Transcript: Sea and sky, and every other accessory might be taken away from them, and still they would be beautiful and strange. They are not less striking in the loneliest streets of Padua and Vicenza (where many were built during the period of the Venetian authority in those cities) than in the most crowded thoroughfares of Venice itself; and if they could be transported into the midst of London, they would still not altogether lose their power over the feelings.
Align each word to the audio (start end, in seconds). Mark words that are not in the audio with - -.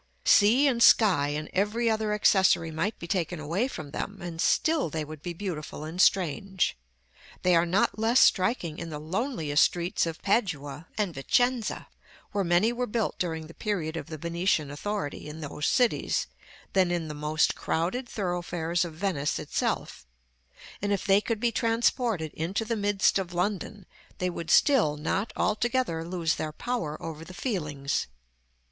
Sea 0.25 0.65
and 0.65 0.81
sky, 0.81 1.27
and 1.27 1.47
every 1.53 1.87
other 1.87 2.11
accessory 2.11 2.71
might 2.71 2.97
be 2.97 3.05
taken 3.05 3.39
away 3.39 3.67
from 3.67 3.91
them, 3.91 4.17
and 4.19 4.41
still 4.41 4.89
they 4.89 5.05
would 5.05 5.21
be 5.21 5.31
beautiful 5.31 5.83
and 5.83 6.01
strange. 6.01 6.75
They 7.43 7.55
are 7.55 7.67
not 7.67 7.99
less 7.99 8.19
striking 8.19 8.79
in 8.79 8.89
the 8.89 8.97
loneliest 8.97 9.63
streets 9.63 10.07
of 10.07 10.23
Padua 10.23 10.87
and 10.97 11.13
Vicenza 11.13 11.87
(where 12.31 12.43
many 12.43 12.73
were 12.73 12.87
built 12.87 13.19
during 13.19 13.45
the 13.45 13.53
period 13.53 13.95
of 13.95 14.07
the 14.07 14.17
Venetian 14.17 14.71
authority 14.71 15.29
in 15.29 15.39
those 15.41 15.67
cities) 15.67 16.25
than 16.73 16.89
in 16.89 17.07
the 17.07 17.13
most 17.13 17.53
crowded 17.53 18.09
thoroughfares 18.09 18.83
of 18.83 18.95
Venice 18.95 19.37
itself; 19.37 20.07
and 20.81 20.91
if 20.91 21.05
they 21.05 21.21
could 21.21 21.39
be 21.39 21.51
transported 21.51 22.33
into 22.33 22.65
the 22.65 22.75
midst 22.75 23.19
of 23.19 23.35
London, 23.35 23.85
they 24.17 24.31
would 24.31 24.49
still 24.49 24.97
not 24.97 25.31
altogether 25.35 26.03
lose 26.03 26.37
their 26.37 26.51
power 26.53 26.99
over 26.99 27.23
the 27.23 27.35
feelings. 27.35 28.07